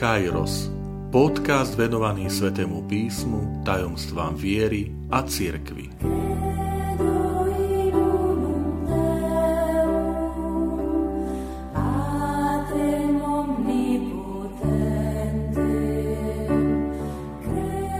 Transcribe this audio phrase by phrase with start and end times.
[0.00, 0.72] Kairos,
[1.12, 5.92] podcast venovaný Svetému písmu, tajomstvám viery a cirkvi.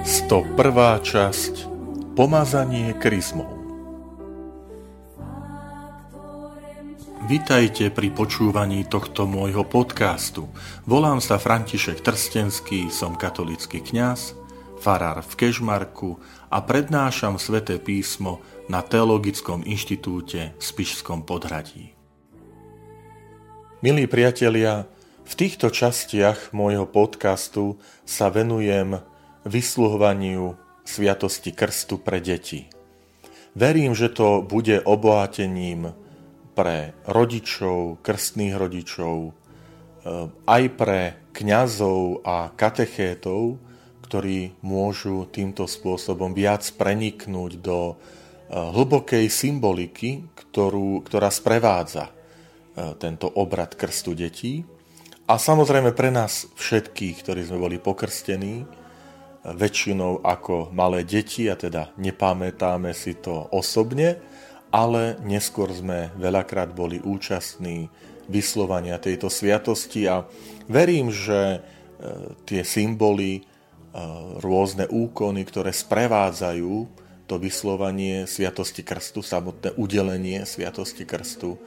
[0.00, 1.68] Sto prvá časť.
[2.16, 3.59] Pomazanie kryzmou
[7.30, 10.50] Vitajte pri počúvaní tohto môjho podcastu.
[10.82, 14.34] Volám sa František Trstenský, som katolický kňaz,
[14.82, 16.18] farár v Kežmarku
[16.50, 21.94] a prednášam sväté písmo na Teologickom inštitúte v Spišskom podhradí.
[23.78, 24.90] Milí priatelia,
[25.22, 29.06] v týchto častiach môjho podcastu sa venujem
[29.46, 32.66] vysluhovaniu Sviatosti Krstu pre deti.
[33.54, 35.94] Verím, že to bude obohatením
[36.60, 41.00] pre rodičov, krstných rodičov, eh, aj pre
[41.32, 43.56] kňazov a katechétov,
[44.04, 53.32] ktorí môžu týmto spôsobom viac preniknúť do eh, hlbokej symboliky, ktorú, ktorá sprevádza eh, tento
[53.40, 54.60] obrad krstu detí.
[55.24, 58.68] A samozrejme pre nás všetkých, ktorí sme boli pokrstení,
[59.40, 64.20] väčšinou ako malé deti, a teda nepamätáme si to osobne,
[64.70, 67.90] ale neskôr sme veľakrát boli účastní
[68.30, 70.22] vyslovania tejto sviatosti a
[70.70, 71.60] verím, že e,
[72.46, 73.42] tie symboly, e,
[74.38, 76.74] rôzne úkony, ktoré sprevádzajú
[77.26, 81.58] to vyslovanie Sviatosti Krstu, samotné udelenie Sviatosti Krstu,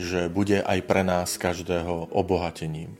[0.00, 2.96] že bude aj pre nás každého obohatením.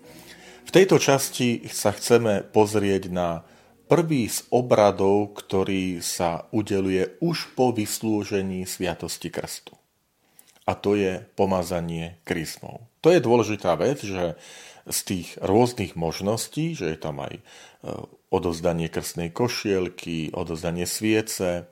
[0.69, 3.44] V tejto časti sa chceme pozrieť na
[3.91, 9.74] prvý z obradov, ktorý sa udeluje už po vyslúžení Sviatosti Krstu.
[10.62, 12.86] A to je pomazanie kryzmou.
[13.02, 14.38] To je dôležitá vec, že
[14.86, 17.42] z tých rôznych možností, že je tam aj e,
[18.30, 21.62] odozdanie krstnej košielky, odozdanie sviece, e,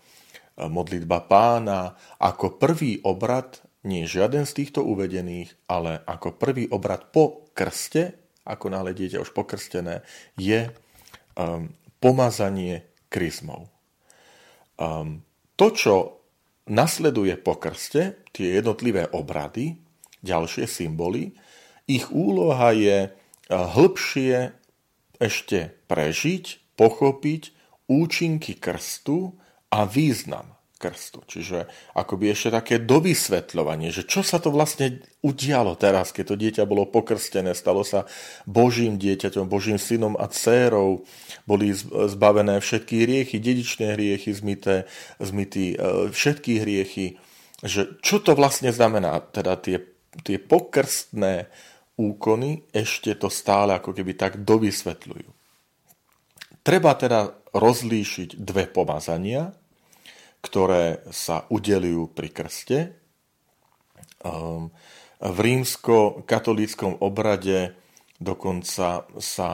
[0.66, 7.46] modlitba pána, ako prvý obrad, nie žiaden z týchto uvedených, ale ako prvý obrad po
[7.54, 10.02] krste, ako náhle dieťa už pokrstené,
[10.34, 10.66] je
[11.38, 11.70] um,
[12.02, 13.70] pomazanie kryzmou.
[14.78, 15.22] Um,
[15.58, 15.94] to, čo
[16.70, 19.78] nasleduje po krste, tie jednotlivé obrady,
[20.22, 21.34] ďalšie symboly,
[21.88, 23.10] ich úloha je
[23.48, 24.52] hĺbšie
[25.18, 27.42] ešte prežiť, pochopiť
[27.88, 29.34] účinky krstu
[29.72, 31.26] a význam krstu.
[31.26, 31.66] Čiže
[31.98, 36.86] akoby ešte také dovysvetľovanie, že čo sa to vlastne udialo teraz, keď to dieťa bolo
[36.86, 38.06] pokrstené, stalo sa
[38.46, 41.02] Božím dieťaťom, Božím synom a dcérou,
[41.44, 44.86] boli zbavené všetky hriechy, dedičné hriechy zmité,
[45.18, 47.18] zmytí e, všetky hriechy,
[47.66, 49.82] že čo to vlastne znamená, teda tie,
[50.22, 51.50] tie pokrstné
[51.98, 55.34] úkony ešte to stále ako keby tak dovysvetľujú.
[56.62, 59.50] Treba teda rozlíšiť dve pomazania,
[60.40, 62.78] ktoré sa udelujú pri krste.
[64.22, 64.70] Ehm,
[65.18, 67.74] v rímsko-katolíckom obrade
[68.22, 69.48] dokonca sa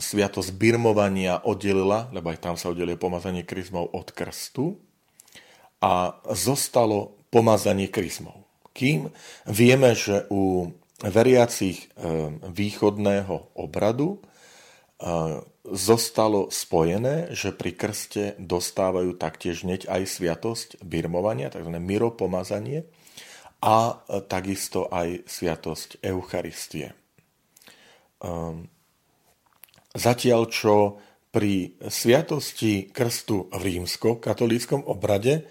[0.00, 4.80] sviatosť birmovania oddelila, lebo aj tam sa oddeluje pomazanie kryzmov od krstu
[5.84, 8.48] a zostalo pomazanie kryzmov.
[8.72, 9.12] Kým
[9.44, 10.72] vieme, že u
[11.04, 14.24] veriacich ehm, východného obradu
[15.64, 21.72] zostalo spojené, že pri krste dostávajú taktiež hneď aj sviatosť birmovania, tzv.
[21.80, 22.84] miropomazanie
[23.64, 26.92] a takisto aj sviatosť Eucharistie.
[28.20, 28.68] Ehm,
[29.96, 31.00] zatiaľ čo
[31.32, 35.48] pri sviatosti krstu v rímsko-katolíckom obrade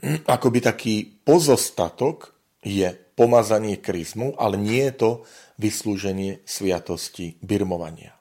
[0.36, 0.94] akoby taký
[1.24, 5.10] pozostatok je pomazanie kryzmu, ale nie je to
[5.56, 8.19] vyslúženie sviatosti birmovania.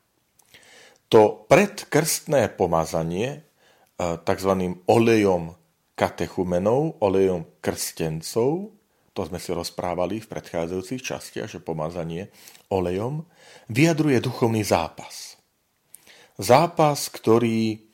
[1.10, 3.40] To predkrstné pomazanie e,
[4.22, 4.52] tzv.
[4.86, 5.58] olejom
[5.98, 8.72] katechumenov, olejom krstencov,
[9.12, 12.32] to sme si rozprávali v predchádzajúcich častiach, že pomazanie
[12.72, 13.26] olejom,
[13.68, 15.36] vyjadruje duchovný zápas.
[16.40, 17.89] Zápas, ktorý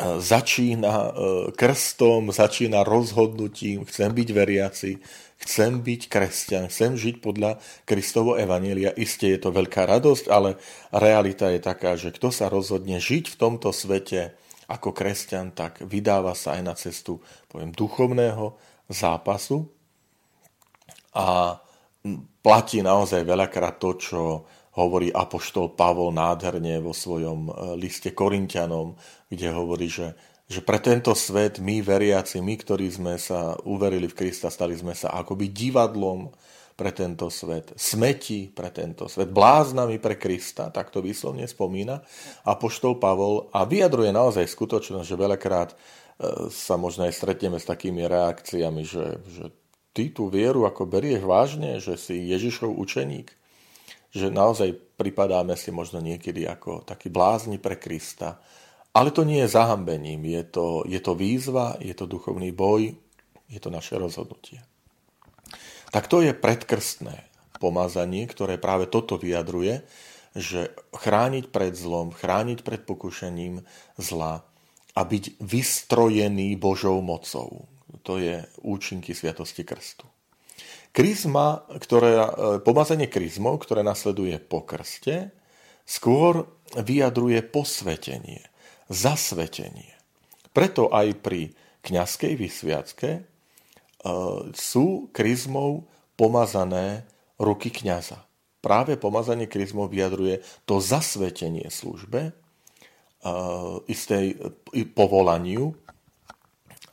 [0.00, 1.10] začína e,
[1.52, 4.90] krstom, začína rozhodnutím, chcem byť veriaci,
[5.40, 8.92] chcem byť kresťan, chcem žiť podľa Kristovo Evanielia.
[8.96, 10.56] Isté je to veľká radosť, ale
[10.92, 14.36] realita je taká, že kto sa rozhodne žiť v tomto svete
[14.70, 17.18] ako kresťan, tak vydáva sa aj na cestu,
[17.50, 18.54] poviem, duchovného
[18.86, 19.66] zápasu
[21.10, 21.58] a
[22.40, 24.20] platí naozaj veľakrát to, čo
[24.76, 28.94] hovorí apoštol Pavol nádherne vo svojom e, liste Korintianom,
[29.30, 30.14] kde hovorí, že
[30.50, 34.98] že pre tento svet my veriaci, my, ktorí sme sa uverili v Krista, stali sme
[34.98, 36.26] sa akoby divadlom
[36.74, 42.02] pre tento svet, smeti pre tento svet, bláznami pre Krista, tak to výslovne spomína
[42.58, 45.76] poštol Pavol a vyjadruje naozaj skutočnosť, že veľakrát e,
[46.50, 49.54] sa možno aj stretneme s takými reakciami, že, že
[49.94, 53.30] ty tú vieru ako berieš vážne, že si Ježišov učeník,
[54.10, 58.42] že naozaj pripadáme si možno niekedy ako taký blázni pre Krista,
[58.90, 62.90] ale to nie je zahambením, je to, je to výzva, je to duchovný boj,
[63.46, 64.60] je to naše rozhodnutie
[65.90, 67.26] tak to je predkrstné
[67.58, 69.82] pomazanie, ktoré práve toto vyjadruje,
[70.38, 73.66] že chrániť pred zlom, chrániť pred pokušením
[73.98, 74.46] zla
[74.94, 77.66] a byť vystrojený Božou mocou.
[78.06, 80.06] To je účinky Sviatosti Krstu.
[80.90, 82.28] Kryzma, ktoré, e,
[82.62, 85.30] pomazanie kryzmou, ktoré nasleduje po krste,
[85.86, 88.46] skôr vyjadruje posvetenie,
[88.90, 89.94] zasvetenie.
[90.50, 91.54] Preto aj pri
[91.86, 93.30] kňazskej vysviacke
[94.00, 94.08] E,
[94.56, 95.84] sú kryzmou
[96.16, 97.04] pomazané
[97.36, 98.24] ruky kňaza.
[98.64, 102.32] Práve pomazanie kryzmou vyjadruje to zasvetenie službe, e,
[103.92, 104.40] istej
[104.96, 105.76] povolaniu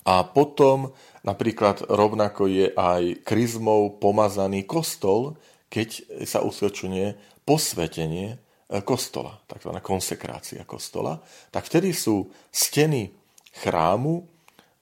[0.07, 0.95] a potom
[1.27, 5.35] napríklad rovnako je aj kryzmou pomazaný kostol,
[5.67, 8.37] keď sa usvedčuje posvetenie e,
[8.87, 9.75] kostola, tzv.
[9.83, 11.19] konsekrácia kostola,
[11.51, 13.11] tak vtedy sú steny
[13.51, 14.23] chrámu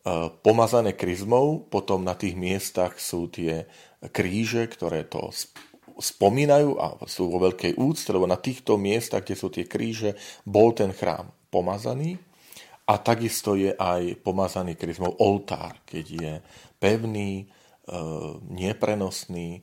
[0.06, 3.66] E, pomazané kryzmou, potom na tých miestach sú tie
[4.14, 5.34] kríže, ktoré to
[5.98, 10.14] spomínajú a sú vo veľkej úcte, lebo na týchto miestach, kde sú tie kríže,
[10.46, 12.22] bol ten chrám pomazaný
[12.86, 16.34] a takisto je aj pomazaný kryzmou oltár, keď je
[16.78, 17.46] pevný, e,
[18.54, 19.62] neprenosný e,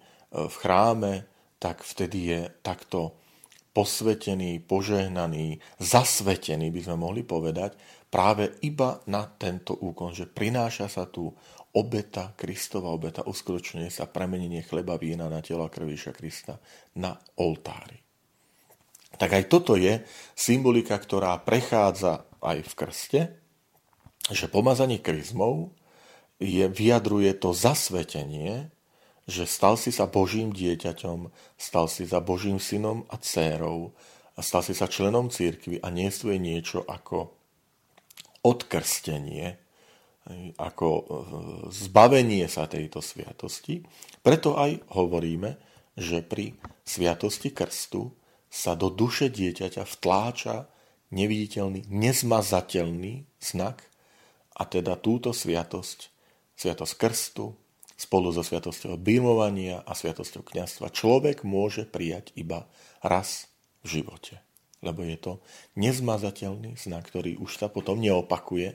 [0.50, 1.26] v chráme,
[1.62, 3.14] tak vtedy je takto
[3.72, 7.78] posvetený, požehnaný, zasvetený, by sme mohli povedať,
[8.10, 11.32] práve iba na tento úkon, že prináša sa tu
[11.72, 16.60] obeta, Kristova obeta, uskutočňuje sa premenenie chleba vína na telo a krvíša Krista
[17.00, 17.96] na oltári.
[19.16, 20.04] Tak aj toto je
[20.36, 23.20] symbolika, ktorá prechádza aj v krste,
[24.30, 25.74] že pomazanie kryzmou
[26.42, 28.70] je, vyjadruje to zasvetenie,
[29.30, 33.94] že stal si sa Božím dieťaťom, stal si sa Božím synom a dcérou
[34.34, 37.30] a stal si sa členom církvy a nie je niečo ako
[38.42, 39.62] odkrstenie,
[40.58, 41.04] ako e,
[41.70, 43.86] zbavenie sa tejto sviatosti.
[44.22, 45.58] Preto aj hovoríme,
[45.94, 48.10] že pri sviatosti krstu
[48.50, 50.71] sa do duše dieťaťa vtláča
[51.12, 53.84] neviditeľný, nezmazateľný znak
[54.56, 56.08] a teda túto sviatosť,
[56.56, 57.52] sviatosť krstu,
[57.94, 62.66] spolu so sviatosťou birmovania a sviatosťou kniazstva človek môže prijať iba
[63.04, 63.46] raz
[63.86, 64.42] v živote
[64.82, 65.32] lebo je to
[65.78, 68.74] nezmazateľný znak, ktorý už sa potom neopakuje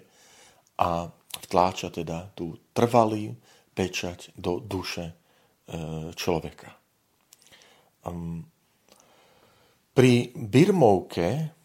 [0.79, 1.11] a
[1.43, 3.35] vtláča teda tú trvalý
[3.75, 5.13] pečať do duše e,
[6.15, 6.71] človeka.
[9.91, 11.56] Pri birmovke,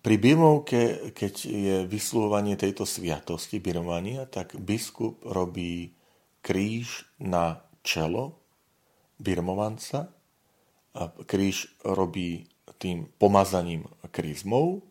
[0.00, 5.92] pri birmovke, keď je vyslovovanie tejto sviatosti birmovania, tak biskup robí
[6.40, 8.40] kríž na čelo
[9.20, 10.08] birmovanca,
[10.90, 12.50] a kríž robí
[12.82, 14.82] tým pomazaním kryzmou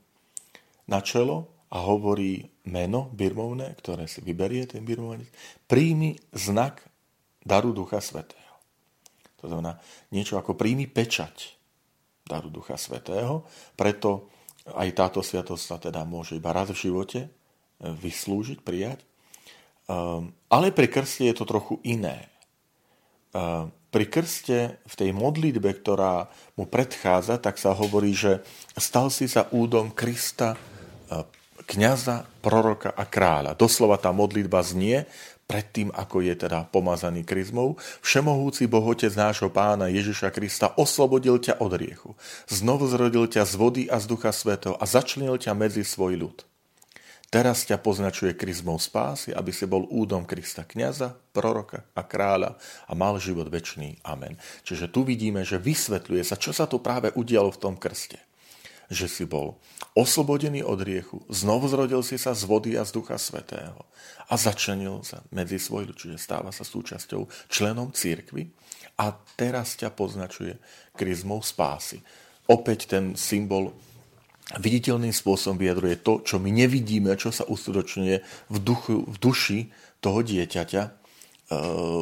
[0.88, 5.28] na čelo a hovorí meno birmovné, ktoré si vyberie ten birmovanec,
[5.68, 6.86] príjmi znak
[7.44, 8.56] daru Ducha Svetého.
[9.44, 9.82] To znamená
[10.14, 11.58] niečo ako príjmi pečať
[12.24, 13.44] daru Ducha Svetého,
[13.76, 14.30] preto
[14.68, 17.30] aj táto sviatosť sa teda môže iba raz v živote e,
[17.80, 19.02] vyslúžiť, prijať.
[19.90, 22.30] Ehm, ale pri krste je to trochu iné.
[23.34, 28.46] Ehm, pri krste, v tej modlitbe, ktorá mu predchádza, tak sa hovorí, že
[28.78, 30.58] stal si sa údom Krista, e,
[31.66, 33.58] kniaza, proroka a kráľa.
[33.58, 35.10] Doslova tá modlitba znie,
[35.50, 37.74] predtým, ako je teda pomazaný kryzmou,
[38.06, 42.14] Všemohúci Bohotec nášho pána Ježiša Krista oslobodil ťa od riechu,
[42.46, 46.46] znovu zrodil ťa z vody a z ducha svetého a začlenil ťa medzi svoj ľud.
[47.30, 52.58] Teraz ťa poznačuje kryzmou spásy, aby si bol údom Krista kniaza, proroka a kráľa
[52.90, 54.02] a mal život väčší.
[54.02, 54.34] Amen.
[54.66, 58.18] Čiže tu vidíme, že vysvetľuje sa, čo sa tu práve udialo v tom krste.
[58.90, 59.62] Že si bol
[59.94, 63.86] oslobodený od riechu, znovu zrodil si sa z vody a z ducha svetého
[64.30, 68.50] a začlenil sa medzi svoj čiže stáva sa súčasťou členom církvy
[69.00, 70.58] a teraz ťa poznačuje
[70.98, 72.02] kryzmou spásy.
[72.50, 73.78] Opäť ten symbol
[74.58, 78.16] viditeľným spôsobom vyjadruje to, čo my nevidíme, čo sa uskutočňuje
[78.50, 79.60] v, duchu, v duši
[80.02, 80.92] toho dieťaťa, e,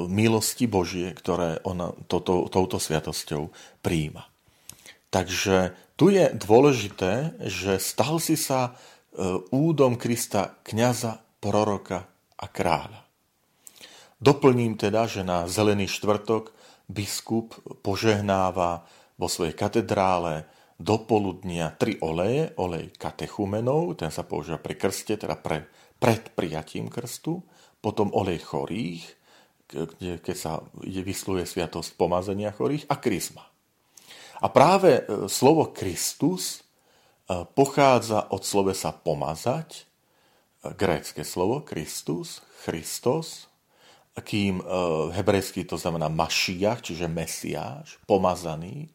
[0.07, 3.51] milosti Božie, ktoré ona toto, touto sviatosťou
[3.83, 4.31] príjima.
[5.07, 8.71] Takže tu je dôležité, že stal si sa e,
[9.49, 13.07] údom Krista kniaza, proroka a kráľa.
[14.17, 16.49] Doplním teda, že na Zelený štvrtok
[16.89, 17.53] biskup
[17.85, 18.83] požehnáva
[19.17, 25.37] vo svojej katedrále do poludnia tri oleje, olej katechumenov, ten sa používa pri krste, teda
[25.37, 25.65] pre,
[25.97, 27.41] pred prijatím krstu,
[27.81, 29.03] potom olej chorých,
[29.67, 33.45] kde, keď sa vysluje sviatosť pomazania chorých a kryzma.
[34.37, 39.83] A práve e, slovo Kristus e, pochádza od slovesa pomazať, e,
[40.77, 43.49] grécke slovo Kristus, Christos,
[44.17, 44.65] kým
[45.13, 48.89] hebrejský to znamená Mašiach, čiže Mesiáš, pomazaný.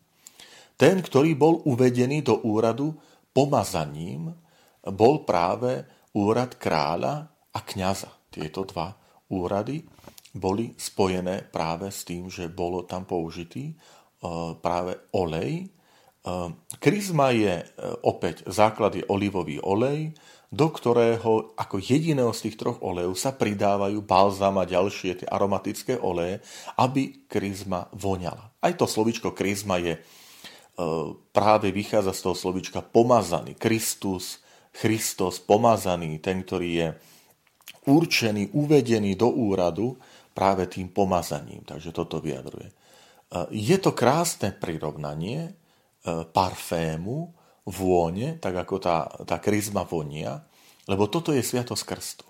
[0.75, 2.99] Ten, ktorý bol uvedený do úradu
[3.30, 4.34] pomazaním,
[4.82, 5.87] bol práve
[6.18, 8.11] úrad kráľa a kňaza.
[8.34, 8.99] Tieto dva
[9.30, 9.87] úrady
[10.34, 13.78] boli spojené práve s tým, že bolo tam použitý
[14.62, 15.67] práve olej.
[15.67, 15.67] E,
[16.79, 17.64] Kryzma je e,
[18.07, 20.14] opäť základ je olivový olej,
[20.52, 25.97] do ktorého ako jediného z tých troch olejov sa pridávajú balzam a ďalšie tie aromatické
[25.99, 26.45] oleje,
[26.76, 28.52] aby kryzma voňala.
[28.61, 29.97] Aj to slovičko kryzma je
[31.33, 33.57] práve vychádza z toho slovička pomazaný.
[33.57, 34.41] Kristus,
[34.73, 36.88] Christos, pomazaný, ten, ktorý je
[37.88, 39.97] určený, uvedený do úradu
[40.33, 41.64] práve tým pomazaním.
[41.64, 42.73] Takže toto vyjadruje.
[43.48, 45.52] Je to krásne prirovnanie e,
[46.28, 50.42] parfému, vône, tak ako tá, tá kryzma vonia,
[50.90, 52.28] lebo toto je sviatosť krstu.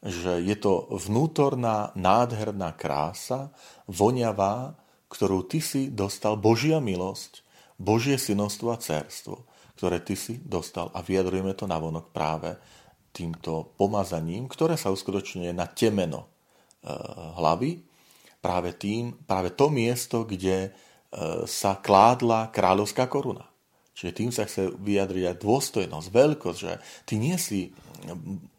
[0.00, 3.50] Že je to vnútorná, nádherná krása,
[3.90, 4.78] voňavá,
[5.10, 7.42] ktorú ty si dostal, Božia milosť,
[7.76, 9.44] Božie synostvo a cerstvo,
[9.74, 12.54] ktoré ty si dostal a vyjadrujeme to navonok práve
[13.10, 16.30] týmto pomazaním, ktoré sa uskutočňuje na temeno
[16.80, 16.94] e,
[17.34, 17.89] hlavy,
[18.40, 20.70] práve tým, práve to miesto, kde e,
[21.44, 23.46] sa kládla kráľovská koruna.
[23.94, 26.72] Čiže tým sa chce vyjadriť aj dôstojnosť, veľkosť, že
[27.04, 27.68] ty nie si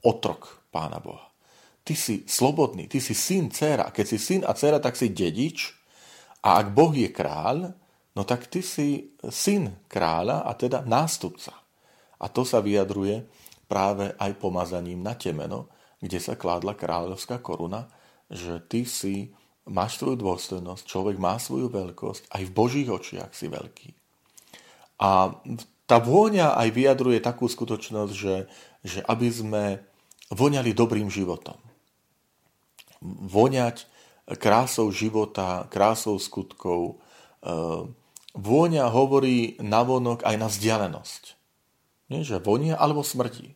[0.05, 1.33] otrok Pána Boha.
[1.81, 3.89] Ty si slobodný, ty si syn, dcera.
[3.89, 5.73] Keď si syn a dcera, tak si dedič.
[6.45, 7.73] A ak Boh je kráľ,
[8.13, 11.57] no tak ty si syn kráľa a teda nástupca.
[12.21, 13.25] A to sa vyjadruje
[13.65, 17.89] práve aj pomazaním na temeno, kde sa kládla kráľovská koruna,
[18.29, 19.33] že ty si
[19.71, 23.89] máš svoju dôstojnosť, človek má svoju veľkosť, aj v Božích očiach si veľký.
[25.01, 25.33] A
[25.87, 28.35] tá vôňa aj vyjadruje takú skutočnosť, že,
[28.85, 29.63] že aby sme
[30.31, 31.57] voňali dobrým životom.
[33.01, 33.89] Voňať
[34.37, 37.01] krásou života, krásou skutkov.
[37.41, 37.49] E,
[38.37, 41.23] vôňa hovorí navonok aj na vzdialenosť.
[42.13, 43.55] Nie, že vonia alebo smrti.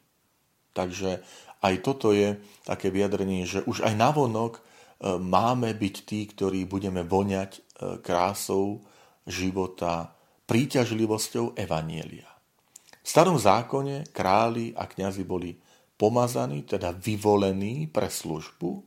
[0.75, 1.23] Takže
[1.63, 2.35] aj toto je
[2.67, 4.59] také vyjadrenie, že už aj navonok
[5.03, 7.61] máme byť tí, ktorí budeme voňať e,
[7.99, 8.83] krásou
[9.27, 10.15] života,
[10.47, 12.29] príťažlivosťou Evanielia.
[13.03, 15.53] V starom zákone králi a kňazi boli
[15.99, 18.81] pomazaní, teda vyvolení pre službu, e,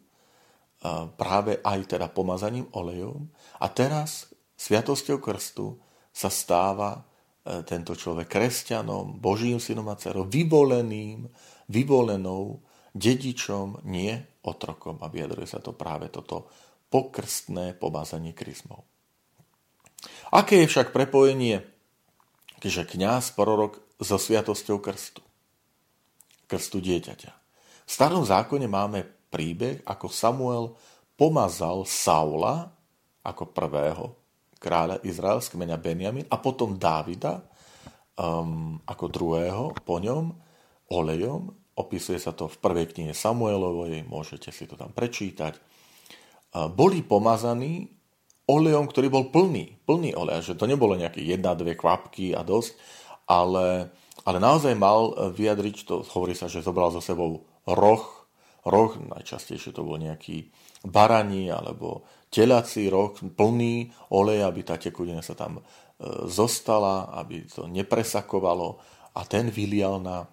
[1.14, 3.28] práve aj teda pomazaním olejom.
[3.60, 5.76] A teraz sviatosťou krstu
[6.14, 7.04] sa stáva
[7.64, 11.24] tento človek kresťanom, Božím synom a dcerou, vyvoleným,
[11.72, 12.60] vyvolenou
[12.98, 14.98] dedičom, nie otrokom.
[15.00, 16.50] A vyjadruje sa to práve toto
[16.90, 18.82] pokrstné pomazanie kryzmou.
[20.34, 21.62] Aké je však prepojenie,
[22.58, 25.22] že kňaz prorok so sviatosťou krstu?
[26.50, 27.32] Krstu dieťaťa.
[27.86, 30.76] V starom zákone máme príbeh, ako Samuel
[31.16, 32.68] pomazal Saula
[33.24, 34.16] ako prvého
[34.58, 37.42] kráľa Izrael z kmeňa Benjamin a potom Dávida
[38.18, 40.34] um, ako druhého po ňom
[40.90, 45.54] olejom Opisuje sa to v prvej knihe Samuelovej, môžete si to tam prečítať.
[46.74, 47.86] Boli pomazaní
[48.50, 52.74] olejom, ktorý bol plný, plný olej, že to nebolo nejaké jedna, dve kvapky a dosť,
[53.28, 53.92] ale,
[54.24, 58.02] ale naozaj mal vyjadriť, to hovorí sa, že zobral so sebou roh,
[58.64, 60.48] roh, najčastejšie to bol nejaký
[60.82, 65.62] baraní alebo telací roh, plný olej, aby tá tekutina sa tam e,
[66.28, 68.80] zostala, aby to nepresakovalo
[69.12, 70.24] a ten vylial na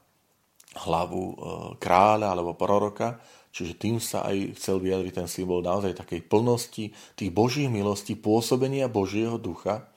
[0.75, 1.35] hlavu e,
[1.79, 3.19] kráľa alebo proroka,
[3.55, 8.91] čiže tým sa aj chcel vyjadriť ten symbol naozaj takej plnosti tých božích milostí, pôsobenia
[8.91, 9.87] Božieho ducha.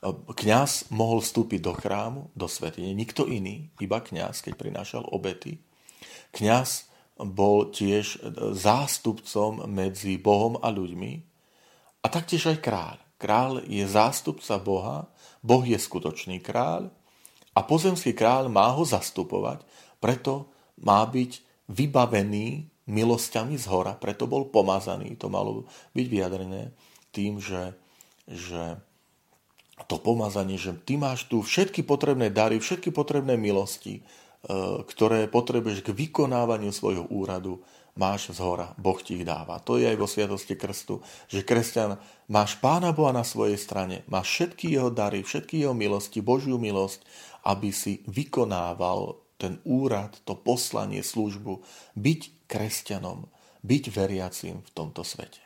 [0.00, 5.60] E, kňaz mohol vstúpiť do chrámu, do svetine, nikto iný, iba kňaz, keď prinášal obety.
[6.32, 8.20] Kňaz bol tiež
[8.52, 11.12] zástupcom medzi Bohom a ľuďmi
[12.04, 12.96] a taktiež aj kráľ.
[13.16, 15.08] Kráľ je zástupca Boha,
[15.40, 16.92] Boh je skutočný kráľ
[17.56, 19.64] a pozemský kráľ má ho zastupovať
[19.98, 20.50] preto
[20.82, 25.18] má byť vybavený milosťami z hora, preto bol pomazaný.
[25.18, 26.70] To malo byť vyjadrené
[27.10, 27.74] tým, že,
[28.30, 28.78] že
[29.90, 34.02] to pomazanie, že ty máš tu všetky potrebné dary, všetky potrebné milosti, e,
[34.86, 37.60] ktoré potrebuješ k vykonávaniu svojho úradu
[37.96, 39.58] máš z hora, Boh ti ich dáva.
[39.64, 41.96] To je aj vo Sviatosti Krstu, že kresťan,
[42.28, 47.02] máš Pána Boha na svojej strane, máš všetky jeho dary, všetky jeho milosti, Božiu milosť,
[47.48, 51.60] aby si vykonával ten úrad, to poslanie, službu,
[51.96, 53.28] byť kresťanom,
[53.60, 55.44] byť veriacím v tomto svete.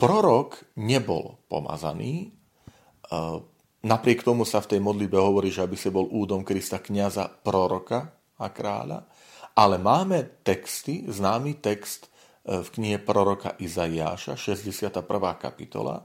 [0.00, 2.32] Prorok nebol pomazaný,
[3.84, 8.16] napriek tomu sa v tej modlitbe hovorí, že aby si bol údom Krista kniaza, proroka
[8.40, 9.04] a kráľa,
[9.56, 12.12] ale máme texty, známy text
[12.44, 15.00] e, v knihe proroka Izaiáša, 61.
[15.40, 16.04] kapitola,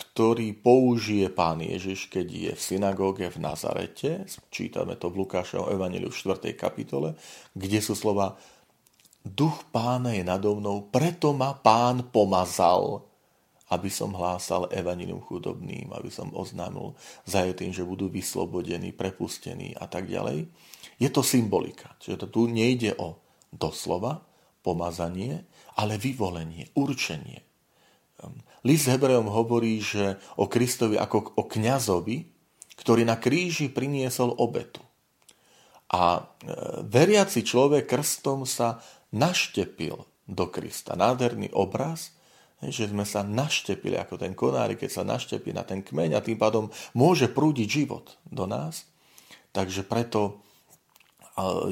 [0.00, 6.08] ktorý použije pán Ježiš, keď je v synagóge v Nazarete, čítame to v Lukášovom evaníliu
[6.08, 6.56] v 4.
[6.56, 7.20] kapitole,
[7.52, 8.40] kde sú slova
[9.20, 13.04] Duch pána je nado mnou, preto ma pán pomazal,
[13.68, 16.96] aby som hlásal evanilium chudobným, aby som oznámil
[17.28, 20.48] zajetým, že budú vyslobodení, prepustení a tak ďalej.
[20.96, 23.20] Je to symbolika, čiže to tu nejde o
[23.52, 24.24] doslova
[24.64, 25.44] pomazanie,
[25.76, 27.49] ale vyvolenie, určenie.
[28.66, 32.28] List Hebrejom hovorí, že o Kristovi ako o kňazovi,
[32.76, 34.80] ktorý na kríži priniesol obetu.
[35.90, 36.22] A e,
[36.86, 40.00] veriaci človek krstom sa naštepil
[40.30, 40.94] do Krista.
[40.94, 42.14] Nádherný obraz,
[42.62, 46.36] že sme sa naštepili ako ten konári, keď sa naštepí na ten kmeň a tým
[46.36, 48.86] pádom môže prúdiť život do nás.
[49.50, 50.44] Takže preto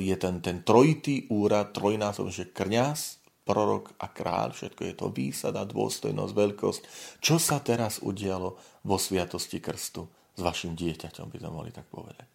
[0.01, 3.18] je ten, ten trojitý úrad, trojnásob, že kňaz,
[3.49, 6.83] prorok a kráľ, všetko je to výsada, dôstojnosť, veľkosť.
[7.25, 10.05] Čo sa teraz udialo vo sviatosti krstu
[10.37, 12.29] s vašim dieťaťom, by sme mohli tak povedať.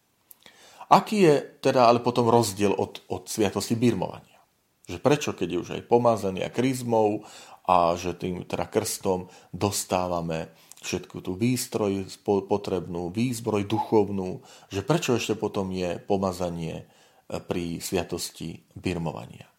[0.90, 4.42] Aký je teda ale potom rozdiel od, od sviatosti birmovania?
[4.90, 7.24] Že prečo, keď je už aj pomazaný a kryzmou
[7.64, 10.52] a že tým teda krstom dostávame
[10.84, 18.68] všetku tú výstroj potrebnú, výzbroj duchovnú, že prečo ešte potom je pomazanie e, pri sviatosti
[18.76, 19.53] birmovania.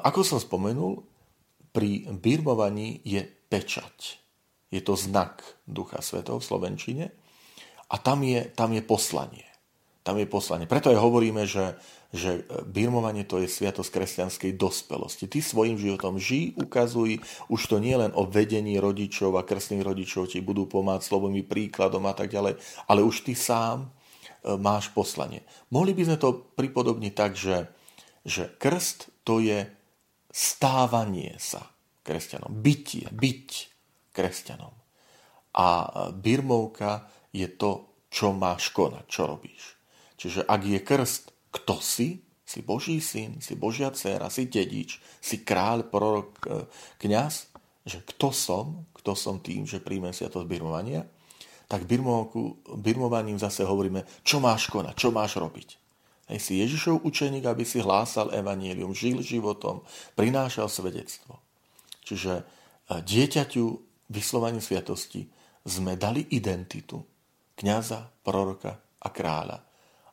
[0.00, 1.04] Ako som spomenul,
[1.72, 4.20] pri birmovaní je pečať.
[4.72, 7.06] Je to znak Ducha Svetov v Slovenčine
[7.92, 9.44] a tam je, tam je poslanie.
[10.02, 10.66] Tam je poslanie.
[10.66, 11.78] Preto aj hovoríme, že,
[12.10, 15.30] že birmovanie to je sviatosť kresťanskej dospelosti.
[15.30, 20.32] Ty svojim životom žij, ukazuj, už to nie len o vedení rodičov a krstných rodičov
[20.32, 22.58] ti budú pomáhať slovami príkladom a tak ďalej,
[22.90, 23.88] ale už ty sám e,
[24.58, 25.46] máš poslanie.
[25.70, 27.70] Mohli by sme to pripodobniť tak, že,
[28.26, 29.70] že krst to je
[30.32, 31.70] stávanie sa
[32.02, 33.48] kresťanom, bytie, byť
[34.10, 34.74] kresťanom.
[35.52, 35.66] A
[36.16, 39.76] birmovka je to, čo máš konať, čo robíš.
[40.16, 42.24] Čiže ak je krst, kto si?
[42.42, 46.68] Si Boží syn, si Božia dcera, si dedič, si kráľ, prorok, e,
[47.00, 47.48] kňaz,
[47.88, 51.08] že kto som, kto som tým, že príjmem sviatosť birmovania,
[51.64, 55.81] tak birmovaním zase hovoríme, čo máš konať, čo máš robiť.
[56.30, 59.82] Hej, si Ježišov učeník, aby si hlásal evanielium, žil životom,
[60.14, 61.42] prinášal svedectvo.
[62.06, 62.44] Čiže e,
[63.02, 63.64] dieťaťu
[64.12, 65.26] vyslovaním sviatosti
[65.66, 67.02] sme dali identitu
[67.58, 69.58] kňaza, proroka a kráľa.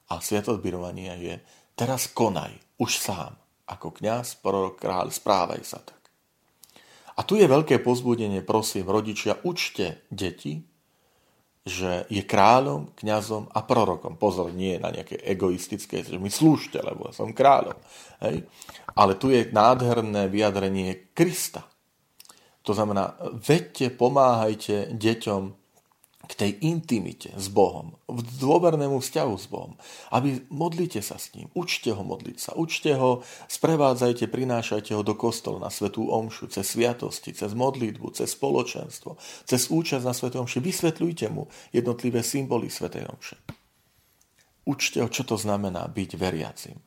[0.10, 1.38] A sviatosť birovania je,
[1.74, 3.34] teraz konaj, už sám,
[3.70, 5.98] ako kňaz, prorok, kráľ, správaj sa tak.
[7.20, 10.64] A tu je veľké pozbudenie, prosím, rodičia, učte deti,
[11.68, 14.16] že je kráľom, kňazom a prorokom.
[14.16, 17.76] Pozor, nie na nejaké egoistické, že mi slúžte, lebo ja som kráľom.
[18.24, 18.48] Hej?
[18.96, 21.68] Ale tu je nádherné vyjadrenie Krista.
[22.64, 25.42] To znamená, vedte, pomáhajte deťom
[26.30, 29.74] k tej intimite s Bohom, v dôvernému vzťahu s Bohom.
[30.14, 35.18] Aby modlite sa s ním, učte ho modliť sa, učte ho, sprevádzajte, prinášajte ho do
[35.18, 39.18] kostola na svetú omšu, cez sviatosti, cez modlitbu, cez spoločenstvo,
[39.50, 40.62] cez účasť na svetú omši.
[40.62, 43.42] Vysvetľujte mu jednotlivé symboly svetej omše.
[44.70, 46.78] Učte ho, čo to znamená byť veriacim.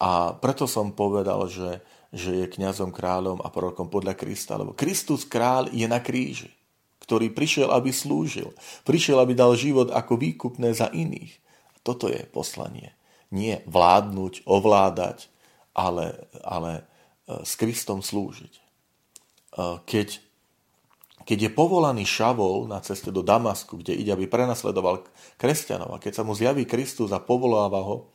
[0.00, 1.84] A preto som povedal, že,
[2.16, 6.63] že je kňazom, kráľom a prorokom podľa Krista, lebo Kristus kráľ je na kríži
[7.04, 8.56] ktorý prišiel, aby slúžil.
[8.88, 11.36] Prišiel, aby dal život ako výkupné za iných.
[11.84, 12.96] Toto je poslanie.
[13.28, 15.28] Nie vládnuť, ovládať,
[15.76, 16.82] ale, ale e,
[17.44, 18.52] s Kristom slúžiť.
[18.56, 18.62] E,
[19.84, 20.08] keď,
[21.28, 25.04] keď je povolaný Šavol na ceste do Damasku, kde ide, aby prenasledoval
[25.36, 28.08] kresťanov, a keď sa mu zjaví Kristus a povoláva ho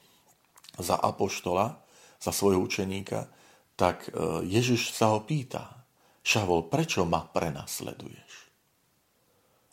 [0.82, 1.78] za apoštola,
[2.18, 3.30] za svojho učeníka,
[3.78, 5.86] tak e, Ježiš sa ho pýta,
[6.20, 8.49] Šavol, prečo ma prenasleduješ?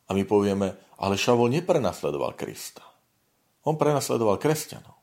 [0.07, 2.87] A my povieme, ale Šavol neprenasledoval Krista.
[3.67, 4.95] On prenasledoval kresťanov.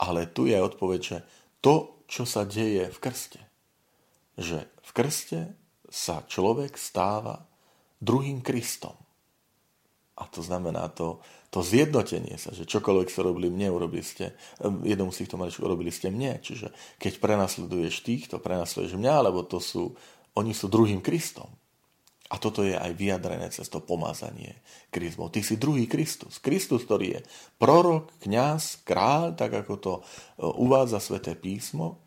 [0.00, 1.18] Ale tu je odpoveď, že
[1.60, 3.40] to, čo sa deje v krste,
[4.40, 5.40] že v krste
[5.92, 7.44] sa človek stáva
[8.00, 8.96] druhým Kristom.
[10.16, 11.20] A to znamená to,
[11.52, 14.32] to zjednotenie sa, že čokoľvek ste robili mne, urobili ste,
[14.84, 16.40] jednomu z týchto maličkov urobili ste mne.
[16.40, 19.92] Čiže keď prenasleduješ týchto, prenasleduješ mňa, alebo to sú,
[20.32, 21.52] oni sú druhým Kristom.
[22.30, 24.54] A toto je aj vyjadrené cez to pomazanie
[24.94, 25.34] Krismov.
[25.34, 26.38] Ty si druhý Kristus.
[26.38, 27.20] Kristus, ktorý je
[27.58, 30.02] prorok, kňaz, kráľ, tak ako to e,
[30.46, 31.98] uvádza sväté písmo,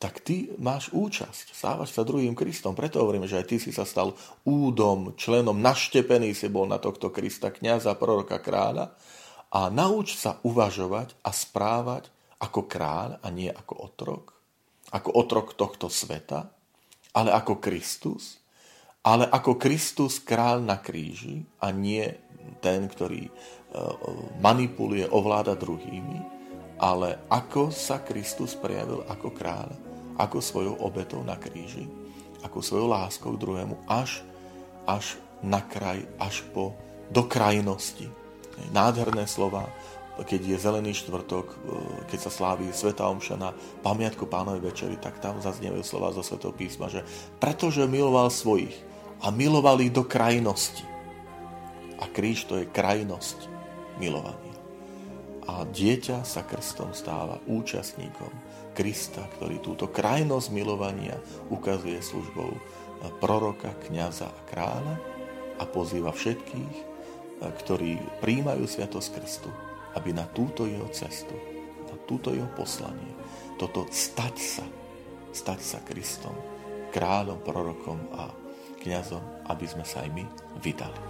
[0.00, 1.52] tak ty máš účasť.
[1.52, 2.72] Stávaš sa druhým Kristom.
[2.72, 4.16] Preto hovoríme, že aj ty si sa stal
[4.48, 8.96] údom, členom, naštepený si bol na tohto Krista, kňaza, proroka, kráľa.
[9.52, 12.08] A nauč sa uvažovať a správať
[12.40, 14.24] ako kráľ a nie ako otrok.
[14.92, 16.48] Ako otrok tohto sveta,
[17.16, 18.45] ale ako Kristus,
[19.06, 22.02] ale ako Kristus král na kríži a nie
[22.58, 23.32] ten, ktorý e,
[24.42, 26.18] manipuluje, ovláda druhými,
[26.82, 29.70] ale ako sa Kristus prejavil ako kráľ,
[30.18, 31.86] ako svojou obetou na kríži,
[32.42, 34.26] ako svojou láskou k druhému, až,
[34.90, 36.74] až na kraj, až po,
[37.14, 38.10] do krajnosti.
[38.74, 39.70] Nádherné slova,
[40.18, 41.56] keď je zelený štvrtok, e,
[42.10, 43.54] keď sa sláví Sveta Omša na
[43.86, 47.06] pamiatku pánovej večeri, tak tam zaznievajú slova zo Svetého písma, že
[47.38, 48.85] pretože miloval svojich,
[49.22, 50.84] a milovali do krajnosti.
[51.96, 53.48] A kríž to je krajnosť
[53.96, 54.56] milovania.
[55.46, 58.28] A dieťa sa krstom stáva účastníkom
[58.76, 61.16] Krista, ktorý túto krajnosť milovania
[61.48, 62.52] ukazuje službou
[63.22, 64.94] proroka, kniaza a kráľa
[65.56, 66.76] a pozýva všetkých,
[67.40, 69.50] ktorí príjmajú Sviatosť Krstu,
[69.96, 71.32] aby na túto jeho cestu,
[71.88, 73.16] na túto jeho poslanie,
[73.56, 74.66] toto stať sa,
[75.32, 76.36] stať sa Kristom,
[76.92, 78.28] kráľom, prorokom a
[78.86, 80.24] kniazom, aby sme sa aj my
[80.62, 81.00] vydali.